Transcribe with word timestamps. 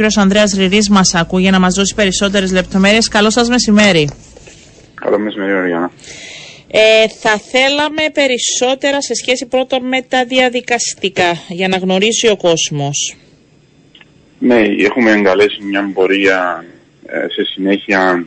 Ο 0.00 0.02
κ. 0.02 0.18
Ανδρέας 0.18 0.52
Ριρής 0.52 0.88
μας 0.88 1.14
ακούει 1.14 1.42
για 1.42 1.50
να 1.50 1.60
μας 1.60 1.74
δώσει 1.74 1.94
περισσότερες 1.94 2.52
λεπτομέρειες. 2.52 3.08
Καλό 3.08 3.30
σας 3.30 3.48
μεσημέρι. 3.48 4.08
Καλό 4.94 5.18
μεσημέρι, 5.18 5.52
Οριάννα. 5.52 5.90
Ε, 6.70 7.08
θα 7.08 7.38
θέλαμε 7.38 8.02
περισσότερα 8.12 9.02
σε 9.02 9.14
σχέση 9.14 9.46
πρώτον 9.46 9.88
με 9.88 10.02
τα 10.02 10.24
διαδικαστικά, 10.24 11.32
για 11.48 11.68
να 11.68 11.76
γνωρίζει 11.76 12.28
ο 12.28 12.36
κόσμος. 12.36 13.16
Ναι, 14.38 14.60
έχουμε 14.78 15.10
εγκαλέσει 15.10 15.62
μια 15.62 15.90
πορεία 15.94 16.64
ε, 17.06 17.18
σε 17.18 17.44
συνέχεια 17.44 18.26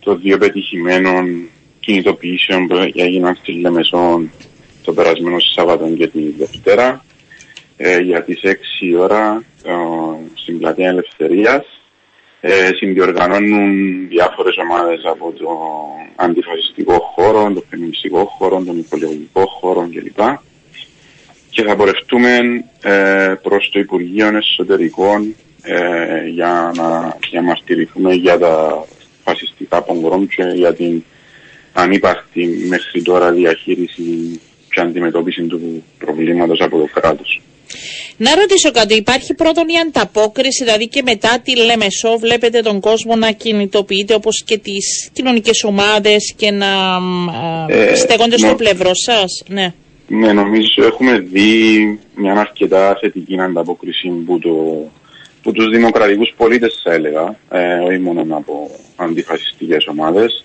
των 0.00 0.20
δύο 0.20 0.38
πετυχημένων 0.38 1.48
κινητοποιήσεων 1.80 2.66
που 2.66 2.74
έγιναν 2.94 3.38
στη 3.42 3.52
Λεμεσόν 3.52 4.30
το 4.84 4.92
περασμένο 4.92 5.36
Σάββατο 5.54 5.88
και 5.88 6.06
τη 6.06 6.20
Δευτέρα 6.38 7.04
ε, 7.76 7.98
για 7.98 8.22
τις 8.22 8.40
6 8.44 8.48
ώρα 8.98 9.44
ε, 9.64 9.72
στην 10.48 10.60
Πλατεία 10.60 10.88
Ελευθερίας. 10.88 11.64
Ε, 12.40 12.70
συνδιοργανώνουν 12.76 14.08
διάφορες 14.08 14.56
ομάδες 14.56 15.00
από 15.04 15.32
το 15.38 15.48
αντιφασιστικό 16.16 16.98
χώρο, 17.14 17.52
το 17.52 17.62
φεμινιστικό 17.70 18.24
χώρο, 18.24 18.62
τον 18.66 18.78
υπολογικό 18.78 19.46
χώρο 19.60 19.88
κλπ. 19.92 20.20
Και 21.50 21.62
θα 21.62 21.76
πορευτούμε 21.76 22.38
ε, 22.82 23.34
προς 23.42 23.70
το 23.72 23.78
Υπουργείο 23.78 24.36
Εσωτερικών 24.36 25.34
ε, 25.62 26.26
για 26.26 26.72
να 26.76 27.16
διαμαρτυρηθούμε 27.30 28.14
για 28.14 28.38
τα 28.38 28.84
φασιστικά 29.24 29.82
πογκρόμ 29.82 30.26
και 30.26 30.42
για 30.54 30.74
την 30.74 31.02
ανύπαρκτη 31.72 32.66
μέχρι 32.68 33.02
τώρα 33.02 33.32
διαχείριση 33.32 34.40
και 34.70 34.80
αντιμετώπιση 34.80 35.42
του 35.42 35.82
προβλήματος 35.98 36.60
από 36.60 36.78
το 36.78 36.88
κράτος. 36.92 37.40
Να 38.16 38.34
ρωτήσω 38.34 38.70
κάτι, 38.70 38.94
υπάρχει 38.94 39.34
πρώτον 39.34 39.68
η 39.68 39.78
ανταπόκριση, 39.78 40.64
δηλαδή 40.64 40.88
και 40.88 41.02
μετά 41.04 41.38
τη 41.42 41.56
Λεμεσό 41.56 42.18
βλέπετε 42.18 42.60
τον 42.60 42.80
κόσμο 42.80 43.16
να 43.16 43.30
κινητοποιείται 43.30 44.14
όπως 44.14 44.42
και 44.42 44.58
τις 44.58 45.08
κοινωνικές 45.12 45.64
ομάδες 45.64 46.34
και 46.36 46.50
να 46.50 46.66
ε, 47.68 47.94
στέκονται 47.94 48.38
στο 48.38 48.54
πλευρό 48.54 48.90
σας. 48.94 49.42
Ναι. 49.48 49.72
ναι, 50.06 50.32
νομίζω 50.32 50.84
έχουμε 50.84 51.18
δει 51.18 51.98
μια 52.14 52.32
αρκετά 52.32 52.98
θετική 53.00 53.40
ανταπόκριση 53.40 54.08
που, 54.08 54.38
το, 54.38 54.50
που 55.42 55.52
τους 55.52 55.68
δημοκρατικούς 55.68 56.34
πολίτες 56.36 56.80
θα 56.84 56.92
έλεγα, 56.92 57.36
ε, 57.50 57.78
όχι 57.78 57.98
μόνο 57.98 58.36
από 58.36 58.70
αντιφασιστικές 58.96 59.86
ομάδες. 59.86 60.44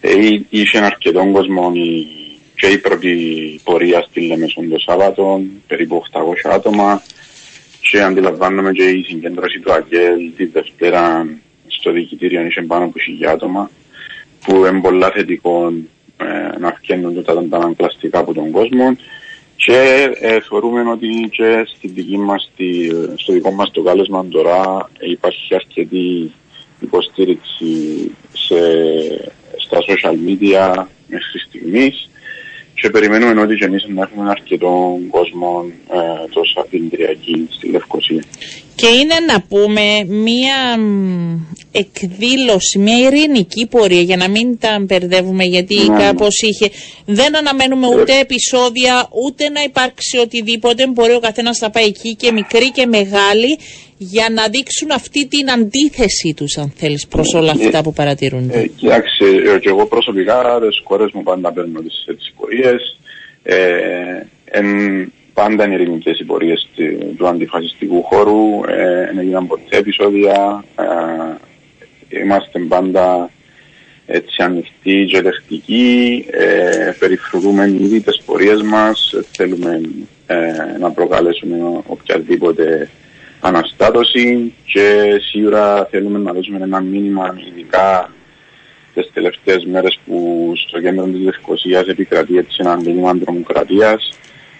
Ε, 0.00 0.10
είχε 0.48 0.78
αρκετό 0.78 1.30
κόσμο 1.32 1.72
η 1.74 2.23
και 2.64 2.70
η 2.70 2.78
πρώτη 2.78 3.14
πορεία 3.64 4.06
στη 4.08 4.20
Λεμεσόν 4.20 4.68
το 4.68 4.78
Σάββατο, 4.78 5.40
περίπου 5.66 6.02
800 6.12 6.20
άτομα. 6.52 7.02
Και 7.80 8.02
αντιλαμβάνομαι 8.02 8.72
και 8.72 8.82
η 8.82 9.02
συγκέντρωση 9.02 9.60
του 9.60 9.72
ΑΚΕΛ 9.72 10.32
τη 10.36 10.44
Δευτέρα 10.44 11.26
στο 11.66 11.92
διοικητήριο 11.92 12.46
είχε 12.46 12.62
πάνω 12.62 12.84
από 12.84 12.94
1000 13.22 13.26
άτομα 13.26 13.70
που 14.44 14.56
είναι 14.56 14.80
πολλά 14.80 15.10
θετικό 15.10 15.72
ε, 16.16 16.58
να 16.58 16.72
φτιάχνουν 16.72 17.24
τα 17.24 17.32
αντανακλαστικά 17.32 18.18
από 18.18 18.34
τον 18.34 18.50
κόσμο. 18.50 18.96
Και 19.56 20.10
ε, 20.20 20.40
θεωρούμε 20.40 20.90
ότι 20.90 21.28
και 21.30 21.66
στη 21.76 21.88
δική 21.88 22.18
μας, 22.18 22.50
στη, 22.52 22.92
στο 23.14 23.32
δικό 23.32 23.50
μας 23.50 23.70
το 23.70 23.82
κάλεσμα 23.82 24.26
τώρα 24.26 24.90
υπάρχει 25.00 25.54
αρκετή 25.54 26.32
υποστήριξη 26.80 28.10
σε, 28.32 28.56
στα 29.56 29.78
social 29.88 30.14
media 30.28 30.84
μέχρι 31.06 31.38
στιγμής 31.48 32.08
και 32.84 32.90
περιμένουμε 32.90 33.40
ότι 33.40 33.54
και 33.54 33.64
εμείς 33.64 33.86
να 33.88 34.02
έχουμε 34.02 34.30
αρκετό 34.30 34.98
κόσμο 35.10 35.23
ε, 35.92 36.28
τόσο 36.32 36.52
Σαββατοκυριακή 36.54 37.46
στη 37.50 37.70
Λευκοσία. 37.70 38.24
Και 38.74 38.86
είναι 38.86 39.14
να 39.26 39.40
πούμε 39.40 40.04
μία 40.04 40.78
εκδήλωση, 41.72 42.78
μία 42.78 42.98
ειρηνική 42.98 43.66
πορεία 43.66 44.00
για 44.00 44.16
να 44.16 44.28
μην 44.28 44.58
τα 44.58 44.78
μπερδεύουμε 44.80 45.44
γιατί 45.44 45.74
ναι, 45.74 45.94
ναι. 45.94 46.02
κάπως 46.02 46.42
είχε... 46.42 46.70
Δεν 47.04 47.36
αναμένουμε 47.36 47.86
ούτε 47.86 48.12
ε. 48.12 48.20
επεισόδια 48.20 49.08
ούτε 49.26 49.48
να 49.48 49.62
υπάρξει 49.62 50.18
οτιδήποτε. 50.18 50.86
Μπορεί 50.86 51.14
ο 51.14 51.20
καθένας 51.20 51.60
να 51.60 51.70
πάει 51.70 51.84
εκεί 51.84 52.14
και 52.14 52.32
μικρή 52.32 52.70
και 52.70 52.86
μεγάλη 52.86 53.58
για 53.96 54.28
να 54.30 54.48
δείξουν 54.48 54.90
αυτή 54.90 55.26
την 55.26 55.50
αντίθεση 55.50 56.34
τους 56.36 56.58
αν 56.58 56.72
θέλεις 56.76 57.06
προς 57.06 57.34
όλα 57.34 57.50
αυτά 57.50 57.82
που 57.82 57.92
παρατηρούνται. 57.92 58.58
Ε, 58.58 58.66
κοιτάξτε, 58.66 59.26
ε, 59.54 59.58
και 59.58 59.68
εγώ 59.68 59.86
προσωπικά 59.86 60.58
τις 60.68 60.80
κόρες 60.82 61.10
μου 61.12 61.22
πάντα 61.22 61.52
παίρνω 61.52 61.80
τις, 61.80 62.04
τις 62.16 62.32
πορείες. 62.36 62.98
Ε, 63.42 63.56
εν, 64.44 64.66
πάντα 65.34 65.64
είναι 65.64 65.74
ειρηνικές 65.74 66.18
οι 66.18 66.24
πορείες 66.24 66.68
του 67.16 67.26
αντιφασιστικού 67.28 68.02
χώρου. 68.02 68.64
Ε, 68.68 69.04
δεν 69.06 69.18
έγιναν 69.18 69.46
ποτέ 69.46 69.76
επεισόδια. 69.76 70.64
Ε, 72.08 72.20
είμαστε 72.20 72.58
πάντα 72.58 73.30
έτσι 74.06 74.42
ανοιχτοί 74.42 75.06
και 75.10 75.22
δεχτικοί. 75.22 76.26
Ε, 76.30 76.92
περιφρουρούμε 76.98 77.68
ήδη 77.68 78.00
τις 78.00 78.22
πορείες 78.26 78.62
μας. 78.62 79.14
Θέλουμε 79.30 79.80
ε, 80.26 80.78
να 80.78 80.90
προκαλέσουμε 80.90 81.82
οποιαδήποτε 81.86 82.90
αναστάτωση 83.40 84.54
και 84.64 85.18
σίγουρα 85.30 85.84
θέλουμε 85.90 86.18
να 86.18 86.32
δώσουμε 86.32 86.58
ένα 86.62 86.80
μήνυμα 86.80 87.36
ειδικά 87.48 88.12
τις 88.94 89.10
τελευταίες 89.12 89.64
μέρες 89.64 89.98
που 90.06 90.52
στο 90.56 90.80
κέντρο 90.80 91.04
της 91.04 91.20
Λευκοσίας 91.20 91.86
επικρατεί 91.86 92.38
έτσι 92.38 92.56
ένα 92.60 92.76
μήνυμα 92.76 93.18
τρομοκρατίας 93.18 94.10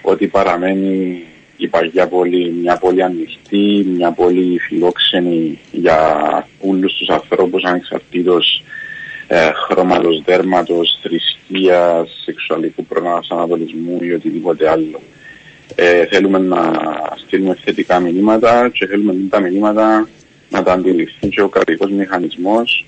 ότι 0.04 0.26
παραμένει 0.26 1.22
η 1.56 1.68
παγιά 1.68 2.08
πόλη 2.08 2.50
μια 2.50 2.76
πόλη 2.76 3.02
ανοιχτή, 3.02 3.86
μια 3.96 4.10
πόλη 4.10 4.58
φιλόξενη 4.58 5.58
για 5.72 5.98
όλους 6.60 6.94
τους 6.94 7.08
ανθρώπους 7.08 7.62
ανεξαρτήτως 7.62 8.62
ε, 9.26 9.50
χρώματος 9.52 10.22
δέρματος, 10.24 10.98
θρησκείας, 11.02 12.22
σεξουαλικού 12.24 12.84
προνάσανατολισμού 12.84 13.98
ή 14.00 14.12
οτιδήποτε 14.12 14.70
άλλο. 14.70 15.00
Ε, 15.74 16.06
θέλουμε 16.06 16.38
να 16.38 16.72
στείλουμε 17.26 17.58
θετικά 17.64 18.00
μηνύματα 18.00 18.68
και 18.72 18.86
θέλουμε 18.86 19.14
τα 19.30 19.40
μηνύματα 19.40 20.08
να 20.50 20.62
τα 20.62 20.72
αντιληφθεί 20.72 21.28
και 21.28 21.42
ο 21.42 21.48
κρατικός 21.48 21.90
μηχανισμός 21.90 22.86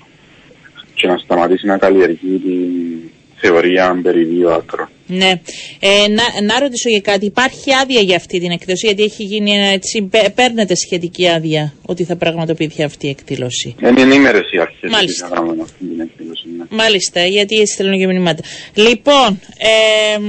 και 0.93 1.07
να 1.07 1.17
σταματήσει 1.17 1.65
να 1.65 1.77
καλλιεργεί 1.77 2.37
την 2.37 3.11
θεωρία 3.37 3.99
περί 4.03 4.23
δύο 4.23 4.49
άκρων. 4.49 4.89
Ναι. 5.07 5.41
Ε, 5.79 6.07
να, 6.07 6.41
να 6.41 6.59
ρωτήσω 6.59 6.89
για 6.89 6.99
κάτι. 6.99 7.25
Υπάρχει 7.25 7.73
άδεια 7.81 8.01
για 8.01 8.15
αυτή 8.15 8.39
την 8.39 8.51
εκδήλωση, 8.51 8.85
γιατί 8.85 9.03
έχει 9.03 9.23
γίνει 9.23 9.51
έτσι. 9.51 10.09
Παίρνετε 10.35 10.75
σχετική 10.75 11.27
άδεια 11.27 11.73
ότι 11.85 12.03
θα 12.03 12.15
πραγματοποιηθεί 12.15 12.83
αυτή 12.83 13.07
η 13.07 13.09
εκδήλωση; 13.09 13.75
Είναι 13.81 14.01
ενήμερες 14.01 14.51
οι 14.51 14.59
αρχές 14.59 14.91
Μάλιστα. 14.91 15.25
αυτή 15.61 15.85
την 15.85 15.99
εκδήλωση. 15.99 16.43
Ναι. 16.57 16.65
Μάλιστα, 16.69 17.25
γιατί 17.25 17.67
στέλνουν 17.67 17.99
και 17.99 18.07
μηνύματα. 18.07 18.43
Λοιπόν, 18.73 19.39
ε, 19.57 20.19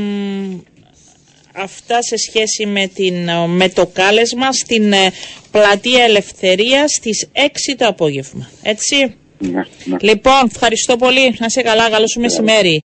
αυτά 1.53 2.03
σε 2.03 2.17
σχέση 2.17 2.67
με, 2.67 2.87
την, 2.95 3.15
με 3.47 3.69
το 3.69 3.87
κάλεσμα 3.93 4.53
στην 4.53 4.93
ε, 4.93 5.13
Πλατεία 5.51 6.05
Ελευθερίας 6.05 6.93
στις 6.93 7.29
6 7.35 7.75
το 7.79 7.87
απόγευμα. 7.87 8.51
Έτσι; 8.63 9.15
Ναι, 9.39 9.51
ναι. 9.85 9.97
Λοιπόν, 10.01 10.43
ευχαριστώ 10.55 10.97
πολύ. 10.97 11.37
Να 11.39 11.47
είσαι 11.47 11.63
καλά. 11.63 11.91
Καλό 11.91 12.07
σου 12.09 12.21
μεσημέρι. 12.21 12.77